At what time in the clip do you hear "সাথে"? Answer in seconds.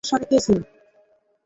0.09-0.25